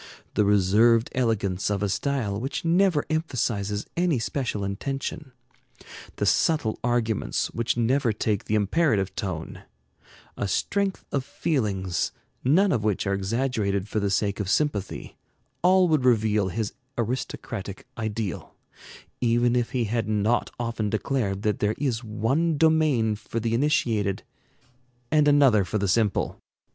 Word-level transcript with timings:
The 0.33 0.45
reserved 0.45 1.11
elegance 1.13 1.69
of 1.69 1.83
a 1.83 1.87
style 1.87 2.39
which 2.41 2.65
never 2.65 3.05
emphasizes 3.11 3.85
any 3.95 4.17
special 4.17 4.63
intention; 4.63 5.31
the 6.15 6.25
subtle 6.25 6.79
arguments 6.83 7.51
which 7.51 7.77
never 7.77 8.11
take 8.11 8.45
the 8.45 8.55
imperative 8.55 9.13
tone; 9.13 9.61
a 10.35 10.47
strength 10.47 11.05
of 11.11 11.23
feelings, 11.23 12.11
none 12.43 12.71
of 12.71 12.83
which 12.83 13.05
are 13.05 13.13
exaggerated 13.13 13.87
for 13.87 13.99
the 13.99 14.09
sake 14.09 14.39
of 14.39 14.49
sympathy, 14.49 15.17
all 15.61 15.87
would 15.87 16.03
reveal 16.03 16.47
his 16.47 16.73
aristocratic 16.97 17.85
ideal, 17.95 18.55
even 19.19 19.55
if 19.55 19.69
he 19.69 19.83
had 19.83 20.07
not 20.09 20.49
often 20.59 20.89
declared 20.89 21.43
that 21.43 21.59
there 21.59 21.75
is 21.77 22.03
one 22.03 22.57
domain 22.57 23.13
for 23.15 23.39
the 23.39 23.53
initiated 23.53 24.23
and 25.11 25.27
another 25.27 25.63
for 25.63 25.77
the 25.77 25.87
simple. 25.87 26.39